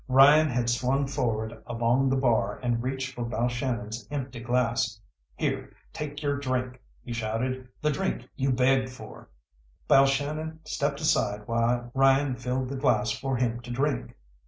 Ryan 0.07 0.49
had 0.49 0.67
swung 0.67 1.05
forward 1.05 1.61
along 1.67 2.09
the 2.09 2.15
bar, 2.15 2.57
and 2.63 2.81
reached 2.81 3.13
for 3.13 3.23
Balshannon's 3.23 4.07
empty 4.09 4.39
glass. 4.39 4.99
"Here, 5.35 5.75
take 5.93 6.23
your 6.23 6.37
drink," 6.37 6.81
he 7.03 7.13
shouted, 7.13 7.67
"the 7.83 7.91
drink 7.91 8.27
you 8.35 8.51
begged 8.51 8.89
for!" 8.89 9.29
Balshannon 9.87 10.57
stepped 10.65 11.01
aside 11.01 11.43
while 11.47 11.91
Ryan 11.93 12.35
filled 12.35 12.69
the 12.69 12.77
glass 12.77 13.11
for 13.11 13.37
him 13.37 13.59
to 13.59 13.69
drink. 13.69 14.17